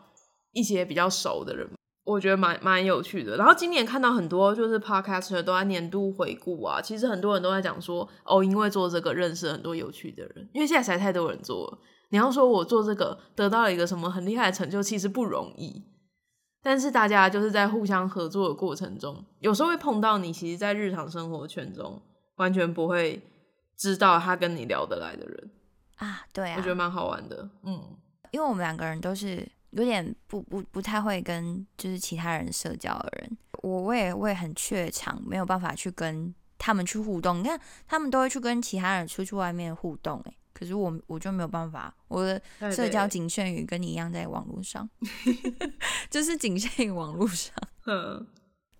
[0.51, 1.67] 一些比较熟的人，
[2.05, 3.37] 我觉得蛮蛮有趣的。
[3.37, 11.79] 然后今年看到很多就是 podcaster 都在年度回顾啊，其实很多人都在讲说，哦，因为做这个认识很多有趣的人，因为现在实在太多人做了。
[12.09, 15.83] 你要说我做这个得到了一个什么很厉害的成就，其实不容易。
[16.63, 22.01] 但是大家就是在互相合作的过程中，有时候会碰到你，其实，在日常生活圈中
[22.37, 23.21] 完全不会
[23.77, 25.51] 知道他跟你聊得来的人，
[25.97, 27.49] 啊，对啊，我觉得蛮好玩的。
[27.63, 27.95] 嗯，
[28.31, 37.39] 因为我们两个人都是有点不不不太会跟就是其他人社交的人，我我也我也很怯场，没有办法去跟他们去互动。
[37.39, 44.89] 你看他们都会去跟其他人出去外面互动、欸，可是我我就没有办法，我的社交仅限于跟你一样在网络上，
[46.09, 47.53] 就是仅限于网络上。
[47.85, 48.27] 嗯，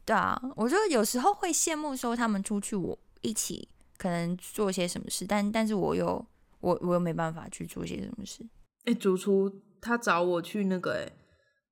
[0.06, 6.25] 对啊，我就有时候会羡慕说他们出去我一起可能做些什么事，但但是我又
[6.67, 8.45] 我我又没办法去做些什么事。
[8.86, 9.49] 哎、主厨
[9.80, 11.08] 他找我去那个、哎，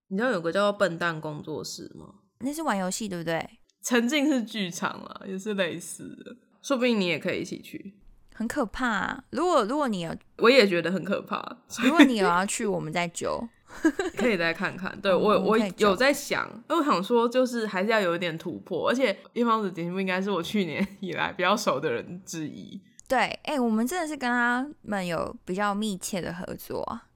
[0.08, 2.08] 你知道有个叫做笨蛋工作室吗？
[2.40, 3.46] 那是玩游戏对不对？
[3.84, 7.94] 沉浸式剧场啊，也是类似的，说不定你也可以一起去。
[8.34, 9.24] 很可怕、啊。
[9.32, 11.42] 如果如果你有我也觉得很可怕，
[11.84, 13.48] 如果你有要去，我们再揪。
[14.16, 14.98] 可以再看看。
[15.02, 18.90] 对嗯 我，我有在想，因为我想说，就是还是要有一点突破。
[18.90, 22.80] 而且叶方子节目应该是我去年 以来比较熟的人之一。
[23.08, 27.08] 对，哎、我们真的是跟他们有比较密切的合作啊，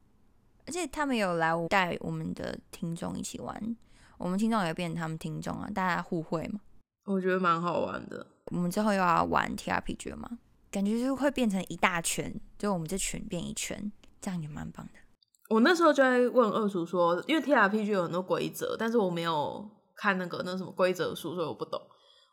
[0.67, 3.75] 而且他们有来带我们的听众一起玩，
[4.17, 6.60] 我们听众也变成他们听众啊，大家互惠嘛。
[7.06, 8.25] 我觉得蛮好玩的。
[8.52, 10.30] 我们之后又要玩 TRPG 了嘛，
[10.69, 14.93] 感觉就是会变成一大圈，就我们这群变一圈，这样也蛮棒的。
[15.49, 21.82] 我那时候就在问二叔说，因为 T R P G 有很多规则，但是我没有看那个那什么规则书，所以我不懂。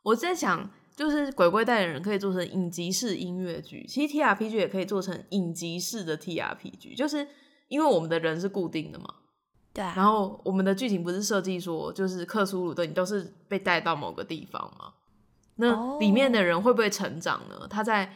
[0.03, 7.29] 我在想，就是鬼鬼代言人可以做成影集式音乐剧，其实 T R P G 也可以做成影集式的 T R P G，就是
[7.69, 9.07] 因为我们的人是固定的嘛，
[9.75, 14.95] 对啊，然后我们的剧情不是设计说，就是克苏鲁的你都是被带到某个地方吗？
[15.57, 17.67] 那哦里面的人会不会成长呢？
[17.69, 18.11] 他在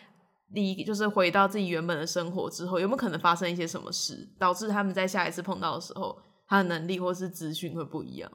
[0.48, 8.32] 离就是回到自己原本的生活之后，有没有可能发生一些什么事，导致他们在下一次碰到的时候，他的能力或是资讯会不一样？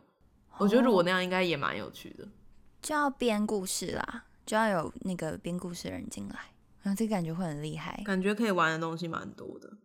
[0.57, 2.27] 我觉得如果那样，应该也蛮有趣的。
[2.81, 6.35] 就要编故事啦，就要有那个编故事的人进来，
[6.83, 8.01] 然后这个感觉会很厉害。
[8.05, 9.77] 感觉可以玩的东西蛮多的。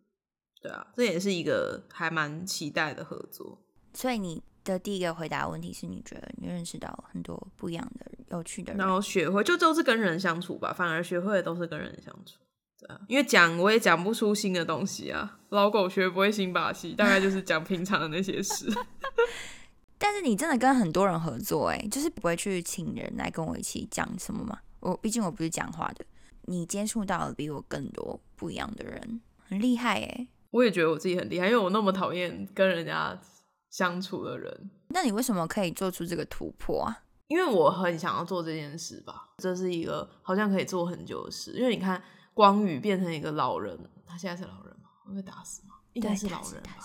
[0.62, 3.58] 对啊，这也是一个还蛮期待的合作。
[3.94, 12.38] 所以你的第一个回答问题是你觉得你认识到很多不一样的有趣的人然，后学会就都是跟人相处吧，反而学会的都是跟人相处。
[12.78, 18.70] 对啊，因为讲我也讲不出新的东西啊，老狗学不会新把戏，大概就是讲平常的那些事。
[20.02, 24.58] 但是你真的跟很多人合作、欸，就是不会去请人来跟我一起讲什么嘛？
[24.80, 26.04] 我毕竟我不是讲话的，
[26.46, 33.20] 你接触到了比我更多不一样的人，很厉害哎、我也觉得我自己很厉害，因为我那么讨厌跟人家
[33.68, 37.04] 相处的人，那你为什么可以做出这个突破啊？
[37.28, 41.52] 因为我很想要做这件事吧，这是一个好像可以做很久的事。
[41.52, 44.88] 因为你看，光宇变成一个老人，他现在是老人吗？
[45.06, 45.74] 会被打死吗？
[45.92, 46.78] 应该是老人吧。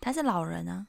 [0.00, 0.86] 他是老人啊，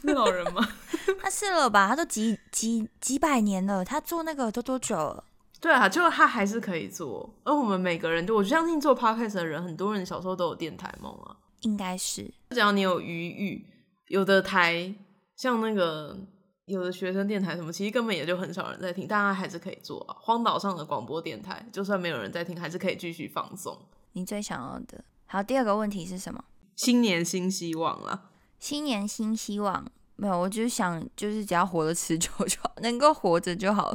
[0.00, 0.66] 是老人吗？
[1.20, 1.88] 他是了吧？
[1.88, 5.24] 他都几几几百年了，他做那个都多久了？
[5.60, 7.34] 对啊，就他还是可以做。
[7.44, 11.36] 而我们每个人，就我相信做 podcast 的人，很多人小时候都有电台梦啊。
[11.60, 13.66] 应该是，只要你有余裕，
[14.08, 14.94] 有的台
[15.36, 16.18] 像那个
[16.66, 20.16] 有的学生电台什么，其实根本也就很少人在听，但他还是可以做啊。
[20.20, 23.78] 荒岛上的广播电台，就算没有人在听，还是可以继续放送。
[24.12, 25.02] 你最想要的。
[25.26, 26.44] 好，第二个问题是什么？
[26.76, 28.32] 新年新希望啦。
[28.64, 33.94] 新年新希望，没有，我就是想，就是只要活得持久就好，能够活着就好，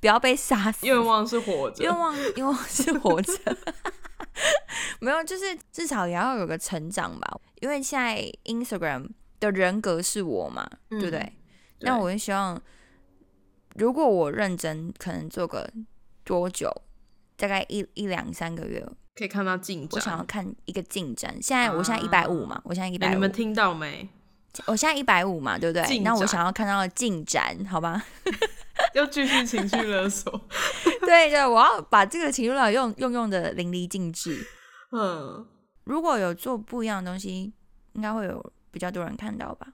[0.00, 0.86] 不要被杀死。
[0.86, 3.34] 愿望是活着，愿望愿望是活着，
[5.00, 7.38] 没有，就是至少也要有个成长吧。
[7.60, 11.34] 因为现在 Instagram 的人格是我嘛，对不对？
[11.80, 12.58] 那我就希望，
[13.74, 15.70] 如果我认真，可能做个
[16.24, 16.74] 多久，
[17.36, 18.82] 大概一一两三个月。
[19.20, 19.88] 可以看到进展。
[19.92, 21.30] 我想要看一个进展。
[21.42, 23.10] 现在我现在一百五嘛，我现在一百五。
[23.10, 24.08] 你们听到没？
[24.66, 25.98] 我现在一百五嘛，对不对？
[25.98, 28.02] 那我想要看到进展，好吧？
[28.94, 30.32] 又继续情绪勒索。
[31.04, 34.42] 对对，我要把这个情绪勒索用用用的淋漓尽致。
[34.92, 35.46] 嗯，
[35.84, 37.52] 如果有做不一样的东西，
[37.92, 39.66] 应该会有比较多人看到吧？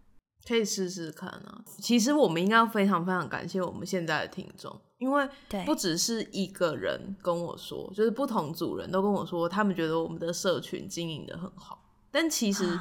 [0.44, 1.62] 可以试试看啊。
[1.78, 4.80] 其实我们应该要非常非常感谢我们现在的听众。
[4.98, 5.28] 因为
[5.64, 12.78] 不只是一个人跟我说，就是不同组人都跟我说，他们觉得我们的社群经营的很好，但其实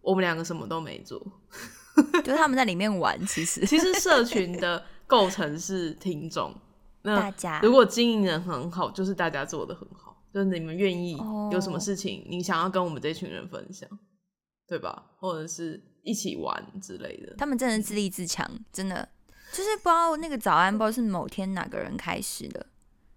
[0.00, 1.24] 我们两个什么都没做，
[2.24, 3.16] 就是他们在里面玩。
[3.26, 6.52] 其实，其实社群 的构成是听众，
[7.02, 11.16] 那大家如果经营的很好，就是大家做的很好，就是你们愿意
[11.52, 13.88] 有什么事情，你想要跟我们这群人分享，
[14.66, 15.10] 对吧？
[15.20, 19.08] 或者是一起玩之类的，他们真的自立自强，真的。
[19.52, 22.66] 就是不知道那个早安不知道是某天哪个人开始的，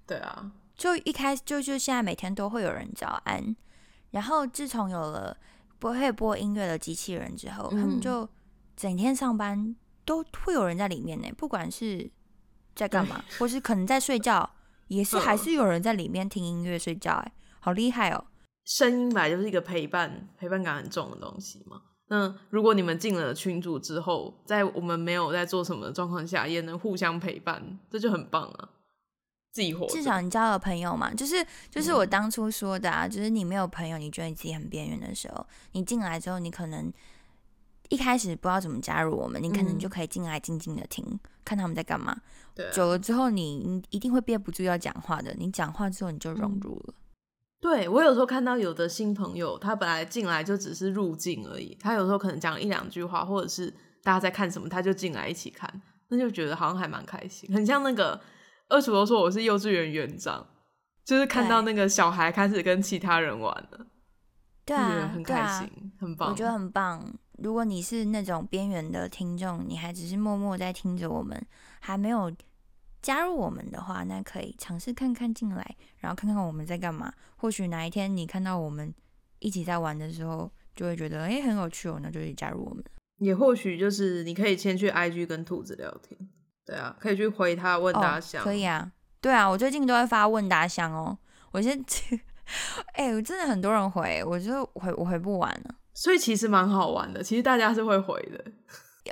[0.05, 3.55] 对啊，就一开始就就现在每天都会有人早安，
[4.11, 5.35] 然后自从有了
[5.79, 8.27] 不会播音乐的机器人之后，他们就
[8.75, 12.11] 整天上班都会有人在里面呢，不管是
[12.75, 14.49] 在干嘛，或是可能在睡觉，
[14.87, 18.25] 也是还是有人在里面听音乐睡觉，哎，好厉害哦！
[18.65, 21.81] 声音本来就是一个陪伴，陪伴感很重的东西嘛。
[22.07, 28.69] 那如果你们进了群组之后，在我们没有在做什么的状况下，也能互相陪伴，这就很棒啊！
[29.51, 36.91] 自己活，至少你交了朋友嘛，就是就是我当初说的啊，就是你没有朋友，你觉得你自己很边缘的时候，你进来之后，你可能
[37.89, 42.15] 一开始不知道怎么加入我们，你可能就可以进来静静的听，看他们在干嘛。
[42.53, 46.93] 对，久了之后，你你一定会憋不住要讲话的，你讲话之后你就融入了。
[47.65, 53.73] 对我有时候看到有的新朋友，他本来进来就只是入境而已，他有时候可能讲一两句话，或者是
[54.03, 58.21] 大家在看什么，他就进来一起看，那就觉得好像还蛮开心，很像那个
[58.69, 60.45] 二厨都说我是幼稚园园长，
[61.03, 63.87] 就是看到那个小孩开始跟其他人玩了，
[64.63, 67.03] 对啊，很开心，很棒，我觉得很棒。
[67.39, 71.43] 如果你是那种边缘的听众，你还只是默默在听着我们，
[71.79, 72.31] 还没有。
[73.05, 77.13] 加入我们的话，那可以尝试看看进来，然后看看我们在干嘛。
[77.35, 78.91] 或许哪一天你看到我们
[79.37, 82.83] 一起在玩的时候，就会觉得哎很有趣哦，那就去加入我们。
[83.19, 86.19] 也或许就是你可以先去 IG 跟兔子聊天，
[86.65, 88.43] 对啊，可以去回他问答箱。
[88.43, 88.91] 可以啊，
[89.21, 91.15] 对啊，我最近都会发问答箱哦。
[91.51, 91.79] 我先，
[92.93, 95.75] 哎，我真的很多人回，我就回我回不完了。
[95.93, 98.43] 所以其实蛮好玩的，其实大家是会回的，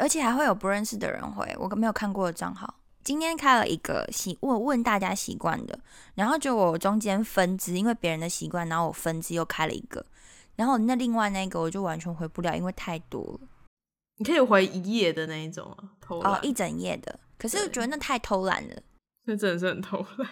[0.02, 2.74] 而且还会有不认识的人回，我没有看过的账号。
[3.04, 5.78] 今天开了一个习问问大家习惯的，
[6.16, 10.06] 然后就我中间分支，因为别人的习惯，然后我分支又开了一个，
[10.56, 13.48] 然后那另外那个我就完全回不了，因为太多了。
[14.18, 18.76] 你可以回一页的那一种啊，偷哦一整页的，可是我觉得那太偷懒了，
[19.26, 20.30] 那真的是很偷懒。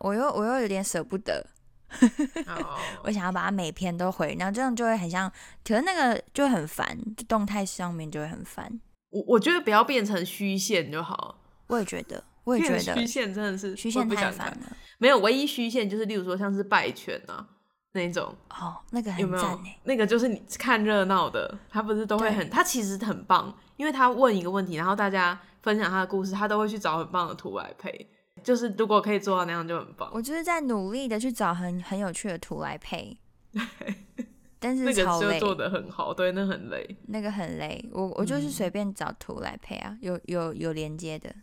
[0.00, 1.46] 我又我又有点舍不得，
[3.04, 5.30] 我想要把它每篇都回，然后这样就会很像，
[5.64, 8.80] 可是那个就很烦，就动态上面就会很烦。
[9.10, 11.39] 我我觉得不要变成虚线就好。
[11.70, 14.76] 我也觉得，我也觉得虚线真的是虚线太烦了。
[14.98, 17.46] 没有唯一虚线就是，例如说像是拜权啊
[17.92, 19.78] 那种哦，那个很赞诶。
[19.84, 28.08] 那个就是你看热闹的，他不是都会很，他其实很棒，因为他问一个问题，然后大家分享他的故事，他都会去找很棒的图来配。
[28.42, 30.10] 就是如果可以做到那样就很棒。
[30.14, 33.18] 我就是在努力的去找很很有趣的图来配，
[34.58, 37.86] 但是那个就做的很好，对，那很累，那个很累。
[37.92, 41.34] 我我就是随便找图来配啊，有有有连接的。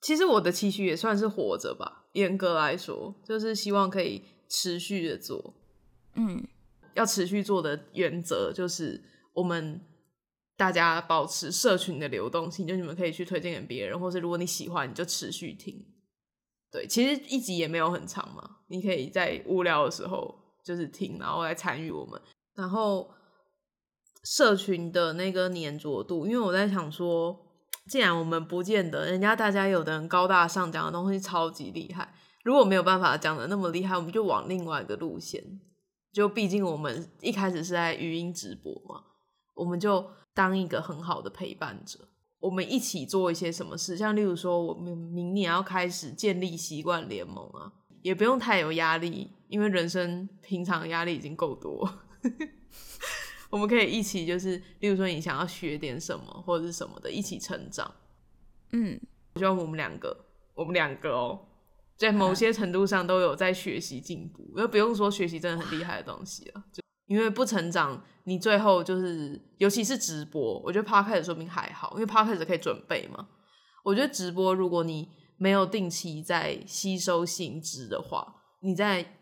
[0.00, 5.54] 其实我的期许也算是活着吧，严格来说，就是希望可以持续的做。
[6.14, 6.46] 嗯，
[6.94, 9.02] 要持续做的原则就是
[9.34, 9.80] 我们
[10.56, 15.84] 大家保持社群的流动性，就你们可以去推荐给别人，或是如果你喜欢，你就持续听。
[16.70, 20.34] 对，其实一集也没有很长嘛，你可以在无聊的时候
[20.64, 22.20] 就是听，然后来参与我们。
[22.54, 23.08] 然后
[24.24, 27.47] 社群的那个粘着度，因为我在想说，
[27.88, 32.12] 既然我们不见得人家大家有的人高大上讲的东西超级厉害，
[32.44, 35.60] 如果没有办法讲的那么厉害，我们就往另外一个路线。
[36.12, 39.02] 就毕竟我们一开始是在语音直播嘛，
[39.54, 41.98] 我们就当一个很好的陪伴者，
[42.40, 47.72] 我们一起做一些什么事，像例如说，我们明年要开始建立习惯联盟啊，
[48.02, 51.88] 也不用太有压力，因为人生平常压力已经够多。
[53.50, 57.90] 我们可以一起，就是例如说，你想要学点什么或者是什么的，一起成长。
[58.72, 59.00] 嗯，
[59.34, 60.14] 我希望我们两个，
[60.54, 61.46] 我们两个哦，
[61.96, 66.62] 在某些程度上都有在学习进步，因为不用说学习真的很厉害的东西了。
[66.72, 73.28] 就因为不成长，你最后就是，尤其是直播，我觉得 podcast 说明还好，因为 podcast 可以准备嘛。
[73.82, 75.08] 我觉得直播，如果你
[75.38, 79.14] 没有定期在吸收新知的话，你在。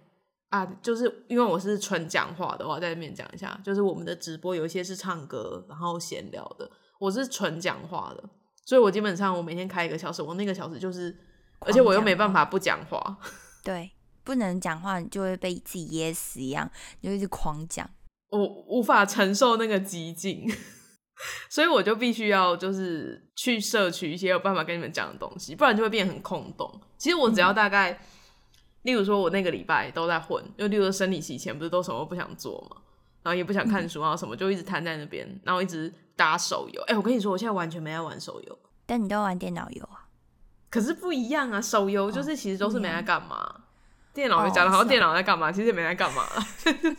[0.49, 3.59] 啊，就是因为我是纯讲话的，我在那边讲一下。
[3.65, 8.23] 就是我们的直播有一些是唱歌，然后闲聊的，我是纯讲话的，
[8.65, 11.15] 所以我基本上我每天开一个小时，我那个小时就是，
[11.59, 13.19] 而且我又没办法不讲话。
[13.65, 13.91] 对，
[14.23, 16.71] 不能讲话，你就会被自己噎死一样，
[17.03, 17.91] 就一直狂讲。
[18.31, 20.49] 我无法承受那个激进，
[21.51, 26.81] 所以我就必须要就是去摄取一些有办法跟你们讲的东西，不然就会变很空洞。
[26.97, 28.01] 其实我只要大概。
[28.87, 32.77] 例如说，我那个礼拜都在混，就例如说生理期前不是都什么都不想做嘛，
[33.25, 36.81] 然后也不想看书啊什么，就一直瘫在那边，然后一直打手游。
[36.87, 38.59] 哎，我跟你说，我现在完全没在玩手游。
[38.87, 40.07] 但你都玩电脑游啊？
[40.71, 43.63] 可是不一样啊，手游就是其实都是没在干嘛。
[44.15, 46.23] 电脑游讲的好像电脑在干嘛，其实也没在干嘛。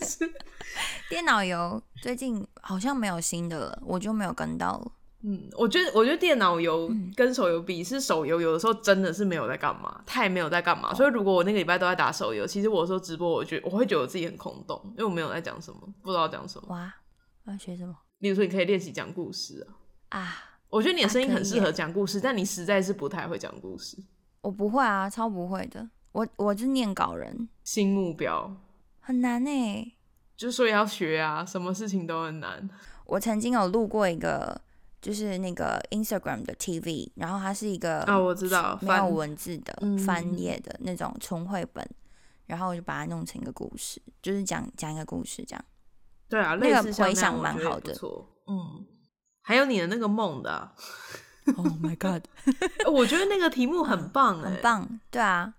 [1.10, 4.92] 电脑游最近好像没有新的了，我就没有跟到了。
[5.30, 10.94] 嗯，我觉得我觉得电脑游跟手游比，是手游有的时候真的是没有在干嘛，太没有在干嘛。
[10.94, 16.70] 所以如果我那个礼拜都在打手游，其实我说直播，我觉得我会觉得我自己很空洞，因为我没有在讲什么，不知道讲什么。
[16.70, 16.96] 哇，
[17.44, 17.94] 我要学什么？
[18.20, 19.68] 例如说，你可以练习讲故事
[20.10, 20.20] 啊。
[20.20, 20.36] 啊，
[20.70, 23.98] 我觉得你的声音很适合讲故事，但你实在是不太会讲故事。
[24.40, 25.90] 我不会啊，超不会的。
[26.14, 27.50] 我我是念稿人。
[27.66, 28.56] 新目标
[29.02, 29.94] 很难呢，
[30.38, 32.70] 就所以要学啊，什么事情都很难。
[33.08, 34.62] 我曾经有录过一个。
[35.02, 39.74] 就是那个 Instagram 的 TV，然后它是一个哦，我知道没有文字的
[40.06, 41.88] 翻页的那种纯绘本，
[42.46, 45.66] 然后我就把它弄成一个故事，就是讲讲一个故事这样。
[46.30, 47.96] 对啊，那个回想蛮好的，
[48.48, 48.86] 嗯。
[49.42, 50.72] 还有你的那个梦的，
[51.56, 52.26] Oh my God！
[52.92, 55.00] 我觉得那个题目很棒，很棒。
[55.10, 55.54] 对啊，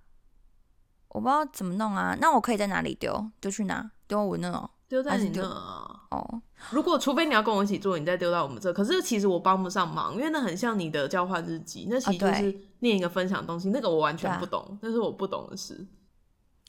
[1.08, 3.30] 我不知道怎么弄啊，那我可以在哪里丢？
[3.40, 3.90] 丢去哪？
[4.06, 4.68] 丢我那哦。
[4.88, 6.42] 丢在你那哦。
[6.70, 8.72] 如果除非你要跟我一起做，你再丢到我们这。
[8.72, 15.86] 可是其实我帮不上忙，因为那很像你的交换日记，那其实就是念一个分享东西，那个我完全不懂，那是我不懂的事。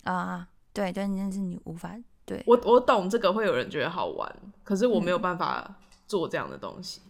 [0.03, 2.43] 啊，对但，那是你无法对。
[2.45, 5.75] 我我懂这个会有人觉得好玩，可是我没有办法
[6.07, 7.01] 做这样的东西。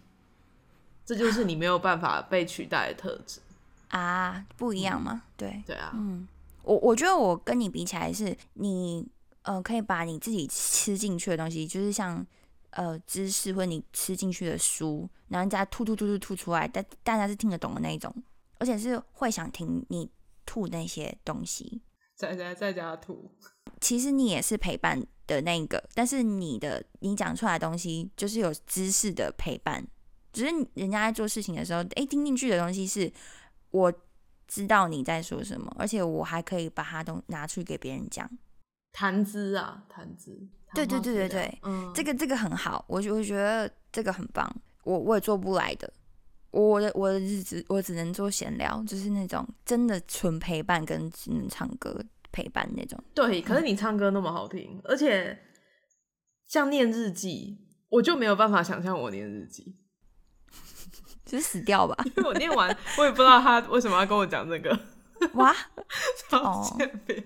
[1.05, 3.39] 这就是你没有办法被取代的特质
[3.89, 5.23] 啊，不一样吗？
[5.35, 6.27] 对对啊，嗯，
[6.63, 9.07] 我我觉得我跟你比起来是你。
[9.43, 12.23] 呃，可以把你自己吃进去的东西，就是像
[12.71, 18.13] 呃知识或者你吃进去的书，然后再吐吐吐吐吐出来，但大家是听得懂的那一种，
[18.57, 20.09] 而且是会想听你
[20.45, 21.81] 吐那些东西。
[22.15, 23.31] 在在在家吐。
[23.79, 29.87] 其实你也是陪伴的那个，但是你的你讲出来的东西就是有知识的陪伴，
[30.33, 33.09] 只是人家在做事情的时候，哎，听进去的东西是
[33.71, 33.93] 我
[34.47, 38.29] 知道你在说什么，而且我还可以把它都拿出去给别人讲。
[38.91, 44.49] 谈资啊，谈资，对对对对对，嗯，这个这个很好，我我觉得这个很棒，
[44.83, 45.91] 我我也做不来的，
[46.51, 51.99] 我的我的日子我只能做闲聊，就是那种真的纯陪伴跟只能唱歌
[52.31, 53.03] 陪伴那种。
[53.15, 55.37] 对，可是你唱歌那么好听，而且
[56.47, 57.57] 像念日记，
[57.89, 59.75] 我就没有办法想象我念日记，
[61.25, 64.79] 就是死掉吧，因为我念完我也不知道他为什么要跟我讲这个，
[65.33, 65.55] 哇，
[66.29, 67.23] 超欠扁。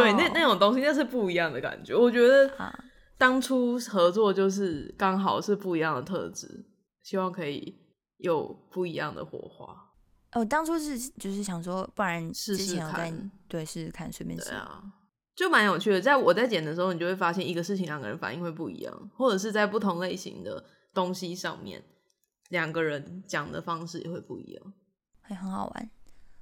[0.00, 1.94] 对，那那种东西那是不一样的感觉。
[1.94, 2.50] 我觉得
[3.16, 6.64] 当初合作就是刚好是不一样的特质，
[7.02, 7.76] 希望可以
[8.18, 9.74] 有不一样的火花。
[10.32, 14.84] 哦，当初是就是想说，不然试试看，对，试试看，随便试啊，
[15.34, 16.00] 就蛮有趣的。
[16.00, 20.62] 在我在剪的时候，你就会发现一个事情两个人反应会不一样，或者是在不同类型的
[20.92, 21.82] 东西上面，
[22.50, 24.72] 两个人讲的方式也会不一样，
[25.22, 25.90] 会很好玩。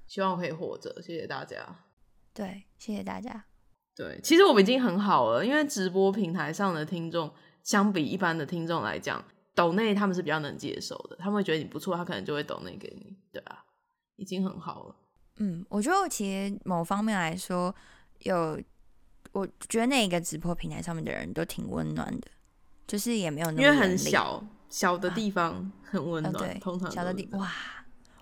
[0.09, 1.85] 希望可以活着，谢谢大家。
[2.37, 3.45] 对，谢谢大家。
[3.95, 7.33] 对，其实我们已经很好了，因为直播平台上的听众，
[7.63, 9.25] 相比一般的听众来讲，
[9.55, 13.17] 抖内他们是比较能接受的，他们会觉得你不错，他可能就会抖内给你。
[13.33, 13.65] 对啊，
[14.17, 14.97] 已经很好了。
[15.39, 17.75] 嗯，我觉得其实某方面来说，
[18.21, 18.61] 有，
[19.33, 22.29] 我觉得那一个直播平台上面的人都挺温暖的，
[22.87, 27.51] 就是也没有那么因为很小小的地方很温啊，暖，对，通常小的地哇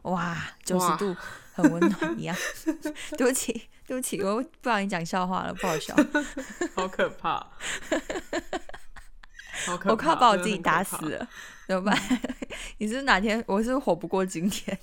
[0.03, 1.17] 哇九十度
[1.55, 2.37] 很温暖一样。
[3.19, 5.95] 对不起，对不起，我不小心讲笑话了，不好笑。
[6.75, 7.35] 好可怕，
[9.67, 11.29] 好可怕我快要把我自己打死了，
[11.67, 11.99] 怎么办？
[12.79, 14.79] 你是是哪天我是是活不过今天？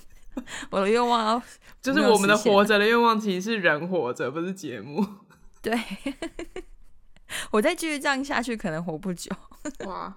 [0.70, 1.42] 我的愿望要
[1.82, 5.06] 就是我们的活着的愿望其实是人活着，不是节目。
[5.60, 5.78] 对，
[7.50, 9.30] 我再继续这样下去，可能活不久。
[9.84, 10.16] 哇，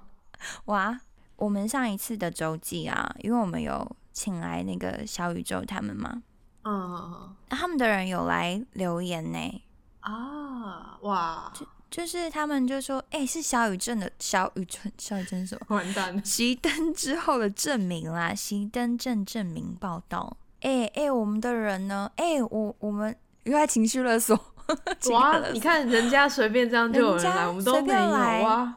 [0.65, 0.97] 哇，
[1.35, 6.23] 我们上一次的周记啊，因为我们有请来那个小宇宙他们嘛，
[6.65, 9.61] 嗯他们的人有来留言呢，
[9.99, 15.67] 啊，哇，就就是他们就说，哎、是小雨镇的小雨镇，小雨镇什么？
[15.77, 20.35] 完蛋了，熄灯之后的证明啦，熄灯证证明报道。
[20.61, 22.11] 哎、哎、我们的人呢？
[22.15, 24.35] 哎、我我们又来情绪勒索，
[25.13, 28.75] 哇你看人家随便这样就有人来，我们都没有便来哇！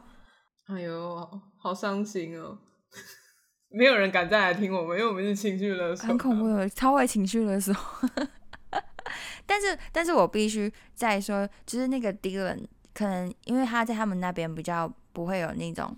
[0.66, 2.58] 哎呦，好伤心哦！
[3.70, 6.48] 没有人敢再来听我们，因为我们是情绪勒索，很恐怖。
[6.48, 7.74] 的，超会情绪勒索。
[9.46, 15.96] 但是，但是我必须再说，就是那个 Dylan，可能因为他在他们那边比较不会有那种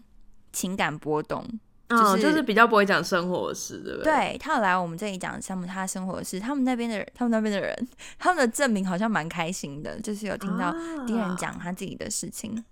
[0.52, 1.44] 情感波动，
[1.88, 4.12] 嗯，就是就是比较不会讲生活的事，对不对？
[4.12, 10.74] 对他有来我们这里讲他们他生活的事，他们那边的人，他们那边的人，他们的证明好像蛮开心的，就是有听到啊
[11.06, 12.64] Dylan 讲他自己的事情。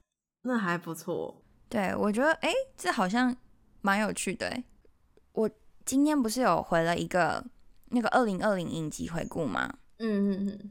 [0.42, 1.42] 那还不错。
[1.68, 3.36] 对我觉得，哎，这好像
[3.80, 4.64] 蛮有趣的诶。
[5.39, 5.49] 我
[5.84, 7.45] 今天不是有回了一个
[7.91, 9.72] 那个二零二零影集回顾吗？
[9.99, 10.70] 嗯嗯嗯，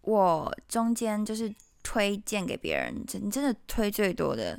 [0.00, 4.58] 我中间就是推荐给别人，真真的推最多的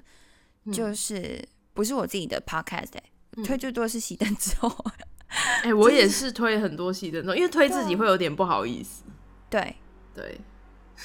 [0.65, 1.43] 嗯就是、
[1.73, 3.03] 不是我自己的 podcast，、欸
[3.37, 4.69] 嗯推最多是熄灯之后，
[5.63, 9.03] 哎、我也是推很多熄灯之后，因为推自己会有点不好意思。
[9.49, 9.75] 对，
[10.13, 10.39] 对，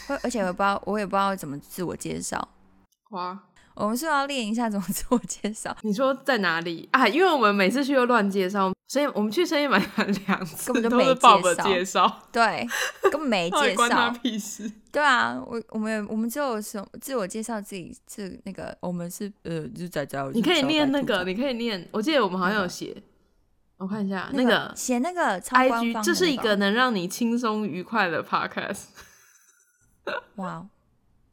[0.07, 2.47] 会而且我不知道，我也不知道怎么自我介绍。
[3.11, 3.39] 哇，
[3.75, 7.07] 我们是不是要练一下怎么自我介绍， 你说在哪里啊？
[7.09, 11.15] 因为我们每次去都乱介绍，所以我们去深夜买团两次根本就没
[11.57, 12.67] 介绍对，
[13.03, 14.19] 根本没介绍 关他绍。
[14.23, 14.71] 屁事？
[14.91, 21.89] 对啊，我我们我们只有什么自我介绍自己是那个我们是呃就是仔仔，我是你可以小念那个，你可以念。
[21.93, 22.95] 我记得我们好像有写，
[23.79, 28.83] 我看一下那个个写那个 IG，这是一那个能让你轻松愉快的 podcast，
[30.37, 30.69] 哇哦，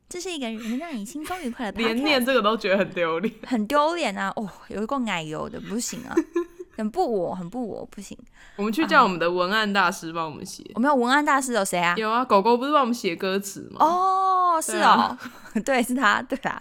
[0.09, 3.31] 这是一个能让你轻松愉快的连念这个都觉得很丢脸。
[3.45, 4.33] 很丢脸啊！
[4.35, 6.15] 哦，有一个奶油的不行啊，
[6.75, 8.17] 很不我，很不我，不行。
[8.55, 10.63] 我们去叫我们的文案大师帮我们写。
[10.73, 11.93] 我们有文案大师有谁啊？
[11.95, 13.77] 有啊，狗狗不是帮我们写歌词吗？
[13.85, 15.15] 哦，是哦
[15.63, 16.59] 对 是他，对啊，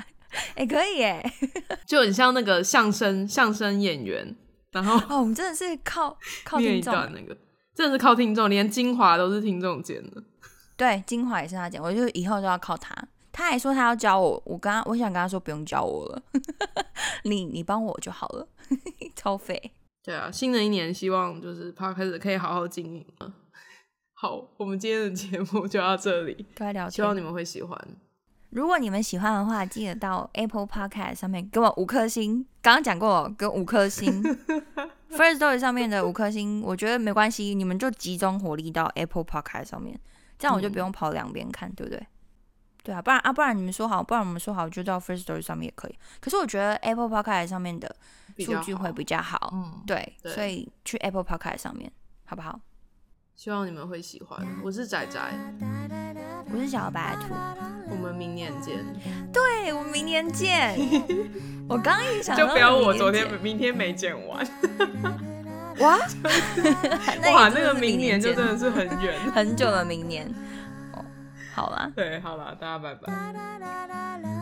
[0.54, 1.32] 哎，可以耶。
[1.86, 4.36] 就很像那个相声相声演员，
[4.72, 7.34] 然后哦，我们真的是靠靠听众，那个，
[7.74, 10.22] 真的是靠听众，连精华都是听众剪的。
[10.76, 12.94] 对，精华也是他剪，我就以后就要靠他。
[13.38, 16.22] 他还说他要教我，我跟他，我想跟他说不用教我了，
[17.22, 18.48] 你你帮我就好了，
[19.14, 19.70] 超废。
[20.02, 23.32] 对啊，新的一年希望就是 podcast 可以好好经营了。
[24.14, 26.46] 好，我们今天的节目就到这里。
[26.90, 27.78] 希望你们会喜欢。
[28.50, 32.44] 如果你们喜欢的话，记得到 Apple Podcast 上面给我五颗星。
[32.60, 34.20] 刚刚讲过，给我五颗星。
[35.12, 39.96] First Story 上面的五颗星，我觉得没关系，你们就集中火力到 Apple Podcast 上面，
[40.36, 42.04] 这样我就不用跑两边看，对不对？
[42.88, 45.98] 对啊，不然啊，不然你们说好，不然我们说好就到 First Story 上面也可以。
[46.20, 47.94] 可是我觉得 Apple Podcast 上面的
[48.38, 51.92] 数据会比较好，嗯，对，对所以去 Apple Podcast 上面
[52.24, 52.58] 好不好？
[53.36, 54.42] 希望你们会喜欢。
[54.64, 55.20] 我是仔仔，
[56.50, 57.34] 我是小白兔，
[57.90, 58.82] 我们明年见。
[59.30, 60.74] 对我们明年见。
[61.68, 64.42] 我刚刚一想就不要我昨天明天没剪完，
[65.80, 65.98] 哇，
[67.34, 69.20] 哇，那那个明年就真的是很远。
[69.30, 70.26] 很久的，明年。
[71.58, 71.92] 哦，好啦。
[71.94, 74.37] 对，好了，大家拜拜。